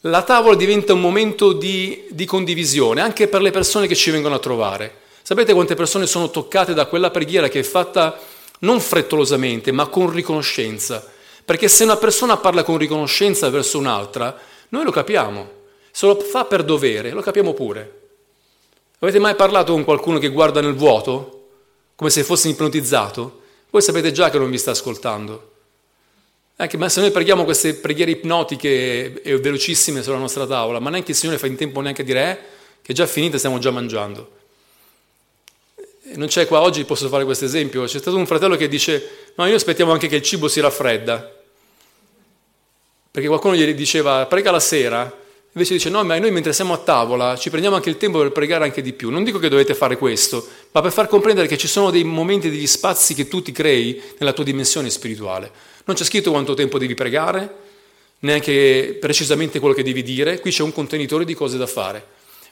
[0.02, 4.36] La tavola diventa un momento di, di condivisione, anche per le persone che ci vengono
[4.36, 5.06] a trovare.
[5.22, 8.18] Sapete quante persone sono toccate da quella preghiera che è fatta
[8.60, 11.06] non frettolosamente, ma con riconoscenza?
[11.44, 14.38] Perché se una persona parla con riconoscenza verso un'altra,
[14.70, 15.50] noi lo capiamo.
[15.92, 17.97] Se lo fa per dovere, lo capiamo pure.
[19.00, 21.50] Avete mai parlato con qualcuno che guarda nel vuoto,
[21.96, 23.42] come se fosse ipnotizzato?
[23.70, 25.52] Voi sapete già che non vi sta ascoltando.
[26.56, 31.12] Anche, ma se noi preghiamo queste preghiere ipnotiche e velocissime sulla nostra tavola, ma neanche
[31.12, 32.38] il Signore fa in tempo neanche a dire eh,
[32.82, 34.36] che è già finita, stiamo già mangiando
[36.16, 39.46] non c'è qua oggi, posso fare questo esempio, c'è stato un fratello che dice, no,
[39.46, 41.36] io aspettiamo anche che il cibo si raffredda,
[43.12, 45.26] perché qualcuno gli diceva, prega la sera,
[45.58, 48.32] invece dice, no, ma noi mentre siamo a tavola ci prendiamo anche il tempo per
[48.32, 49.10] pregare anche di più.
[49.10, 52.52] Non dico che dovete fare questo, ma per far comprendere che ci sono dei momenti,
[52.52, 55.52] degli spazi che tu ti crei nella tua dimensione spirituale.
[55.86, 57.56] Non c'è scritto quanto tempo devi pregare,
[58.20, 62.06] neanche precisamente quello che devi dire, qui c'è un contenitore di cose da fare.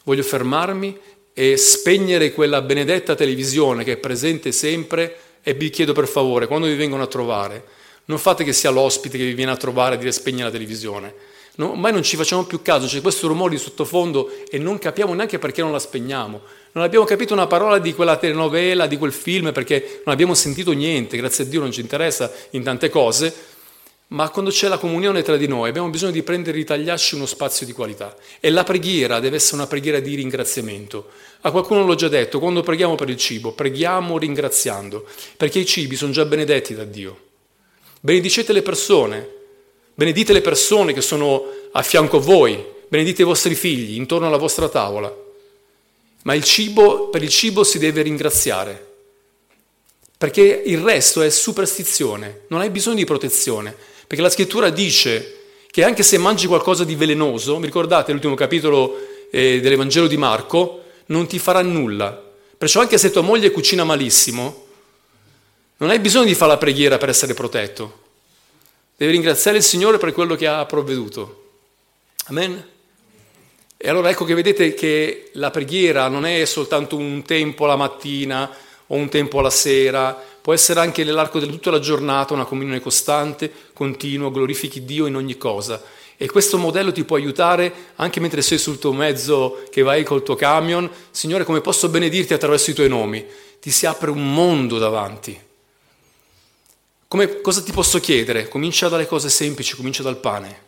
[0.04, 0.98] Voglio fermarmi
[1.32, 6.66] e spegnere quella benedetta televisione che è presente sempre e vi chiedo per favore, quando
[6.66, 7.64] vi vengono a trovare,
[8.06, 11.34] non fate che sia l'ospite che vi viene a trovare a dire spegni la televisione.
[11.58, 15.14] No, ormai non ci facciamo più caso, c'è questo rumore di sottofondo e non capiamo
[15.14, 16.42] neanche perché non la spegniamo.
[16.74, 20.74] Non abbiamo capito una parola di quella telenovela, di quel film, perché non abbiamo sentito
[20.74, 23.34] niente, grazie a Dio non ci interessa in tante cose,
[24.08, 27.26] ma quando c'è la comunione tra di noi abbiamo bisogno di prendere e ritagliarci uno
[27.26, 28.16] spazio di qualità.
[28.42, 31.08] E la preghiera deve essere una preghiera di ringraziamento.
[31.42, 35.96] A qualcuno l'ho già detto, quando preghiamo per il cibo, preghiamo ringraziando, perché i cibi
[35.96, 37.20] sono già benedetti da Dio.
[38.02, 39.35] Benedicete le persone,
[39.96, 44.38] benedite le persone che sono a fianco a voi, benedite i vostri figli intorno alla
[44.38, 45.14] vostra tavola.
[46.24, 48.94] Ma il cibo, per il cibo si deve ringraziare,
[50.18, 53.76] perché il resto è superstizione, non hai bisogno di protezione.
[54.08, 55.40] Perché la scrittura dice
[55.72, 58.98] che anche se mangi qualcosa di velenoso, mi ricordate l'ultimo capitolo
[59.32, 62.24] eh, dell'Evangelo di Marco, non ti farà nulla.
[62.58, 64.68] Perciò anche se tua moglie cucina malissimo,
[65.78, 68.04] non hai bisogno di fare la preghiera per essere protetto.
[68.98, 71.44] Devi ringraziare il Signore per quello che ha provveduto.
[72.28, 72.66] Amen?
[73.76, 78.50] E allora ecco che vedete che la preghiera non è soltanto un tempo la mattina
[78.88, 82.80] o un tempo la sera, può essere anche nell'arco di tutta la giornata una comunione
[82.80, 85.82] costante, continua, glorifichi Dio in ogni cosa.
[86.16, 90.24] E questo modello ti può aiutare anche mentre sei sul tuo mezzo che vai col
[90.24, 90.90] tuo camion.
[91.12, 93.26] Signore, come posso benedirti attraverso i tuoi nomi?
[93.60, 95.38] Ti si apre un mondo davanti.
[97.08, 98.48] Come, cosa ti posso chiedere?
[98.48, 100.64] Comincia dalle cose semplici, comincia dal pane.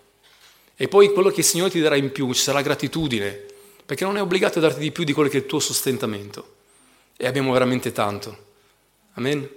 [0.75, 3.45] E poi quello che il Signore ti darà in più, ci sarà gratitudine,
[3.85, 6.55] perché non è obbligato a darti di più di quello che è il tuo sostentamento.
[7.19, 8.45] e abbiamo veramente tanto.
[9.15, 9.49] Amen?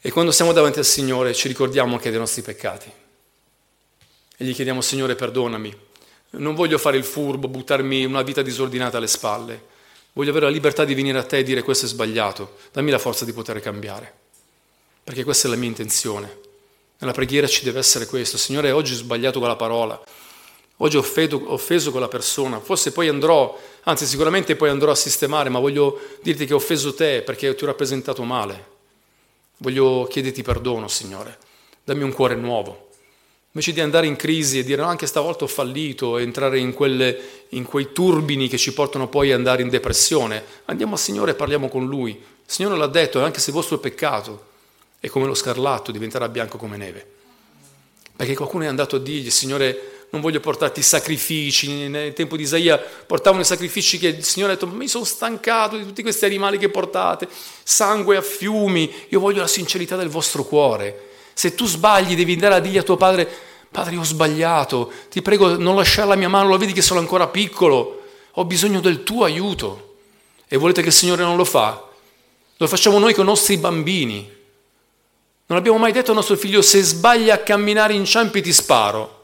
[0.00, 2.90] E quando siamo davanti al Signore ci ricordiamo anche dei nostri peccati
[4.38, 5.76] e gli chiediamo Signore perdonami,
[6.30, 9.64] non voglio fare il furbo, buttarmi una vita disordinata alle spalle,
[10.12, 12.98] voglio avere la libertà di venire a te e dire questo è sbagliato, dammi la
[12.98, 14.14] forza di poter cambiare,
[15.06, 16.38] perché questa è la mia intenzione.
[16.98, 20.02] Nella preghiera ci deve essere questo, Signore oggi ho sbagliato con la parola,
[20.78, 24.96] oggi ho offeso, ho offeso quella persona, forse poi andrò, anzi sicuramente poi andrò a
[24.96, 28.74] sistemare, ma voglio dirti che ho offeso te perché ti ho rappresentato male.
[29.58, 31.38] Voglio chiederti perdono, Signore,
[31.84, 32.88] dammi un cuore nuovo.
[33.52, 36.74] Invece di andare in crisi e dire no, anche stavolta ho fallito e entrare in,
[36.74, 41.30] quelle, in quei turbini che ci portano poi ad andare in depressione, andiamo al Signore
[41.30, 42.10] e parliamo con Lui.
[42.10, 44.54] Il Signore l'ha detto, anche se il vostro peccato
[44.98, 47.14] è come lo scarlatto, diventerà bianco come neve.
[48.16, 51.88] Perché qualcuno è andato a dirgli, Signore, non voglio portarti sacrifici.
[51.88, 55.76] Nel tempo di Isaia portavano i sacrifici che il Signore ha detto, mi sono stancato
[55.76, 57.28] di tutti questi animali che portate,
[57.62, 61.08] sangue a fiumi, io voglio la sincerità del vostro cuore.
[61.34, 63.28] Se tu sbagli devi andare a dirgli a tuo padre,
[63.70, 67.26] padre ho sbagliato, ti prego non lasciare la mia mano, lo vedi che sono ancora
[67.26, 69.96] piccolo, ho bisogno del tuo aiuto.
[70.48, 71.84] E volete che il Signore non lo fa?
[72.56, 74.35] Lo facciamo noi con i nostri bambini.
[75.48, 79.14] Non abbiamo mai detto al nostro figlio se sbaglia a camminare in ciampi ti sparo.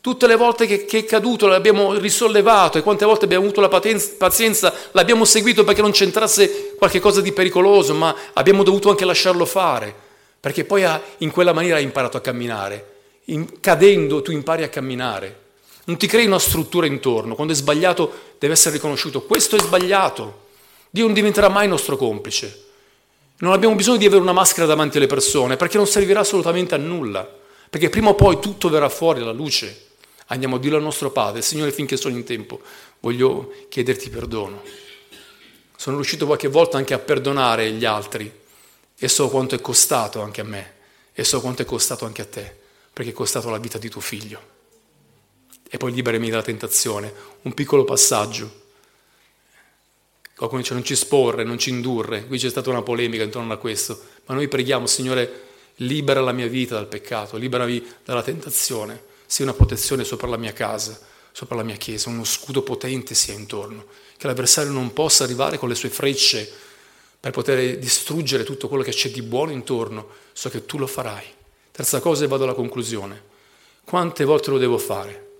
[0.00, 3.68] Tutte le volte che, che, è caduto l'abbiamo risollevato e quante volte abbiamo avuto la
[3.68, 9.44] pazienza, l'abbiamo seguito perché non c'entrasse qualche cosa di pericoloso, ma abbiamo dovuto anche lasciarlo
[9.44, 10.06] fare
[10.40, 10.86] perché poi
[11.18, 12.96] in quella maniera hai imparato a camminare.
[13.24, 15.46] In, cadendo tu impari a camminare.
[15.84, 17.34] Non ti crei una struttura intorno.
[17.34, 19.22] Quando è sbagliato deve essere riconosciuto.
[19.22, 20.46] Questo è sbagliato.
[20.90, 22.67] Dio non diventerà mai nostro complice.
[23.40, 26.78] Non abbiamo bisogno di avere una maschera davanti alle persone perché non servirà assolutamente a
[26.78, 27.36] nulla.
[27.70, 29.86] Perché prima o poi tutto verrà fuori alla luce.
[30.26, 32.60] Andiamo a dirlo al nostro Padre, Signore, finché sono in tempo,
[33.00, 34.62] voglio chiederti perdono.
[35.76, 38.30] Sono riuscito qualche volta anche a perdonare gli altri
[38.98, 40.74] e so quanto è costato anche a me
[41.12, 42.54] e so quanto è costato anche a te,
[42.92, 44.40] perché è costato la vita di tuo figlio.
[45.70, 47.12] E poi liberami dalla tentazione.
[47.42, 48.66] Un piccolo passaggio.
[50.38, 52.24] Qualcuno dice non ci sporre, non ci indurre.
[52.24, 54.00] Qui c'è stata una polemica intorno a questo.
[54.26, 55.46] Ma noi preghiamo, Signore,
[55.78, 59.02] libera la mia vita dal peccato, liberami dalla tentazione.
[59.26, 60.96] Sia una protezione sopra la mia casa,
[61.32, 63.86] sopra la mia chiesa, uno scudo potente sia intorno.
[64.16, 66.48] Che l'avversario non possa arrivare con le sue frecce
[67.18, 71.26] per poter distruggere tutto quello che c'è di buono intorno, so che tu lo farai.
[71.72, 73.24] Terza cosa e vado alla conclusione.
[73.82, 75.30] Quante volte lo devo fare?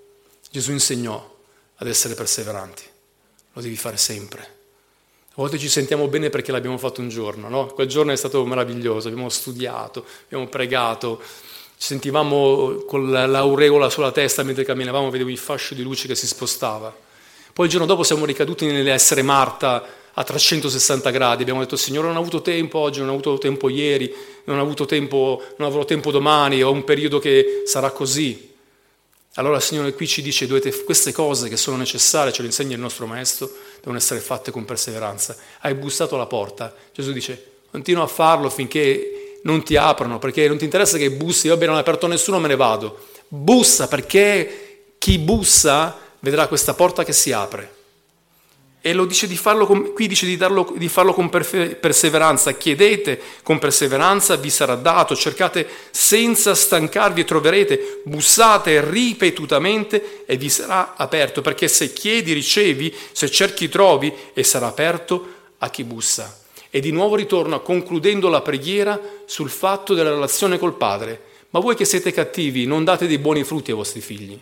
[0.51, 1.37] Gesù insegnò
[1.77, 2.83] ad essere perseveranti,
[3.53, 4.57] lo devi fare sempre.
[5.39, 7.67] A volte ci sentiamo bene perché l'abbiamo fatto un giorno, no?
[7.67, 14.43] Quel giorno è stato meraviglioso, abbiamo studiato, abbiamo pregato, ci sentivamo con l'aureola sulla testa
[14.43, 16.93] mentre camminavamo, vedevo il fascio di luce che si spostava.
[17.53, 21.43] Poi il giorno dopo siamo ricaduti nell'essere Marta a 360 gradi.
[21.43, 24.63] Abbiamo detto, Signore, non ho avuto tempo oggi, non ho avuto tempo ieri, non ho
[24.63, 28.48] avuto tempo, non avrò tempo domani, ho un periodo che sarà così.
[29.39, 32.81] Allora Signore qui ci dice, dovete, queste cose che sono necessarie, ce le insegna il
[32.81, 35.37] nostro Maestro, devono essere fatte con perseveranza.
[35.61, 36.75] Hai bussato alla porta.
[36.93, 41.47] Gesù dice, continua a farlo finché non ti aprono, perché non ti interessa che bussi,
[41.47, 43.07] vabbè non ha aperto nessuno, me ne vado.
[43.29, 47.77] Bussa perché chi bussa vedrà questa porta che si apre.
[48.89, 52.53] E lo dice di farlo con, qui dice di, darlo, di farlo con perseveranza.
[52.53, 55.15] Chiedete con perseveranza, vi sarà dato.
[55.15, 58.01] Cercate senza stancarvi e troverete.
[58.05, 61.43] Bussate ripetutamente e vi sarà aperto.
[61.43, 66.41] Perché se chiedi, ricevi, se cerchi, trovi e sarà aperto a chi bussa.
[66.71, 71.21] E di nuovo ritorno concludendo la preghiera sul fatto della relazione col Padre.
[71.51, 74.41] Ma voi che siete cattivi, non date dei buoni frutti ai vostri figli.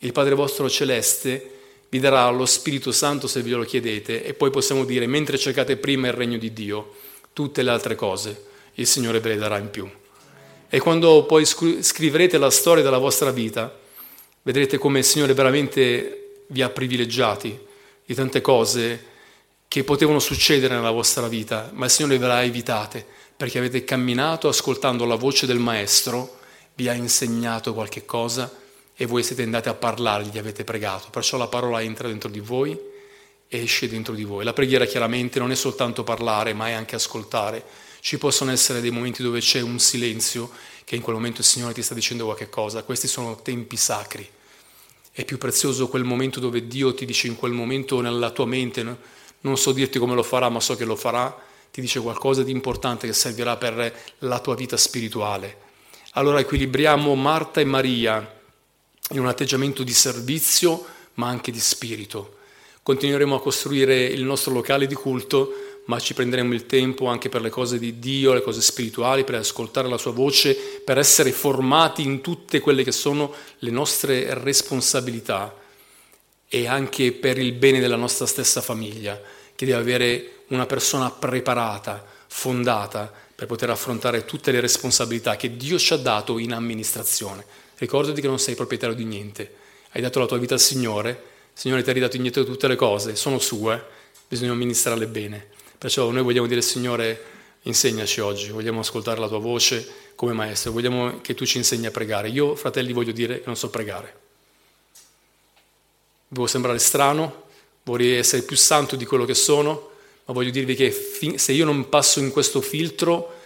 [0.00, 1.52] Il Padre vostro celeste
[1.90, 5.76] vi darà lo Spirito Santo se ve lo chiedete e poi possiamo dire, mentre cercate
[5.76, 6.94] prima il regno di Dio,
[7.32, 9.88] tutte le altre cose il Signore ve le darà in più.
[10.68, 13.76] E quando poi scriverete la storia della vostra vita,
[14.42, 17.58] vedrete come il Signore veramente vi ha privilegiati
[18.04, 19.04] di tante cose
[19.66, 23.04] che potevano succedere nella vostra vita, ma il Signore ve le ha evitate
[23.36, 26.38] perché avete camminato ascoltando la voce del Maestro,
[26.74, 28.52] vi ha insegnato qualche cosa
[29.00, 32.40] e voi siete andati a parlare, gli avete pregato, perciò la parola entra dentro di
[32.40, 32.76] voi
[33.46, 34.42] e esce dentro di voi.
[34.42, 37.64] La preghiera chiaramente non è soltanto parlare, ma è anche ascoltare.
[38.00, 40.50] Ci possono essere dei momenti dove c'è un silenzio,
[40.82, 44.28] che in quel momento il Signore ti sta dicendo qualche cosa, questi sono tempi sacri.
[45.12, 48.82] È più prezioso quel momento dove Dio ti dice in quel momento nella tua mente,
[49.42, 51.40] non so dirti come lo farà, ma so che lo farà,
[51.70, 55.56] ti dice qualcosa di importante che servirà per la tua vita spirituale.
[56.14, 58.32] Allora equilibriamo Marta e Maria
[59.10, 60.84] in un atteggiamento di servizio
[61.14, 62.36] ma anche di spirito.
[62.82, 65.52] continueremo a costruire il nostro locale di culto,
[65.86, 69.34] ma ci prenderemo il tempo anche per le cose di Dio, le cose spirituali, per
[69.34, 75.54] ascoltare la sua voce, per essere formati in tutte quelle che sono le nostre responsabilità
[76.48, 79.20] e anche per il bene della nostra stessa famiglia,
[79.54, 85.78] che deve avere una persona preparata, fondata per poter affrontare tutte le responsabilità che Dio
[85.78, 87.44] ci ha dato in amministrazione.
[87.78, 89.54] Ricordati che non sei proprietario di niente,
[89.92, 92.74] hai dato la tua vita al Signore, il Signore ti ha ridato indietro tutte le
[92.74, 93.80] cose, sono sue,
[94.26, 95.46] bisogna amministrarle bene.
[95.78, 97.22] Perciò noi vogliamo dire Signore,
[97.62, 101.92] insegnaci oggi, vogliamo ascoltare la tua voce come maestro, vogliamo che tu ci insegni a
[101.92, 102.28] pregare.
[102.30, 104.16] Io, fratelli, voglio dire che non so pregare.
[106.26, 107.44] Devo sembrare strano,
[107.84, 109.90] vorrei essere più santo di quello che sono,
[110.24, 110.92] ma voglio dirvi che
[111.36, 113.36] se io non passo in questo filtro,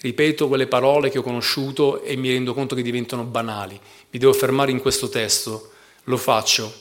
[0.00, 3.78] ripeto quelle parole che ho conosciuto e mi rendo conto che diventano banali.
[4.10, 5.72] Mi devo fermare in questo testo,
[6.04, 6.72] lo faccio,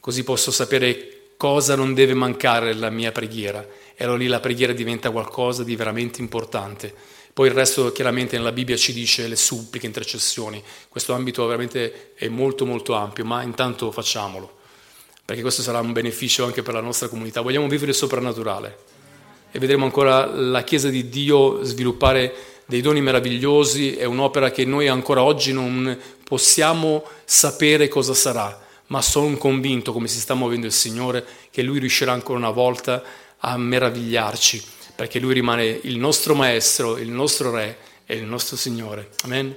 [0.00, 3.66] così posso sapere cosa non deve mancare nella mia preghiera.
[3.94, 6.94] E allora lì la preghiera diventa qualcosa di veramente importante.
[7.32, 10.62] Poi il resto chiaramente nella Bibbia ci dice le suppliche, intercessioni.
[10.88, 14.56] Questo ambito veramente è molto molto ampio, ma intanto facciamolo
[15.28, 17.42] perché questo sarà un beneficio anche per la nostra comunità.
[17.42, 18.78] Vogliamo vivere il soprannaturale
[19.50, 22.34] e vedremo ancora la Chiesa di Dio sviluppare
[22.66, 29.00] dei doni meravigliosi, è un'opera che noi ancora oggi non possiamo sapere cosa sarà, ma
[29.00, 33.02] sono convinto, come si sta muovendo il Signore, che Lui riuscirà ancora una volta
[33.38, 34.62] a meravigliarci,
[34.94, 39.10] perché Lui rimane il nostro Maestro, il nostro Re e il nostro Signore.
[39.22, 39.56] Amen.